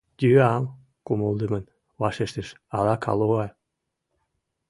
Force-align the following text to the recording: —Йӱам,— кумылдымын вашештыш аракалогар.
—Йӱам,— 0.21 0.63
кумылдымын 1.05 1.63
вашештыш 2.01 2.47
аракалогар. 2.77 3.51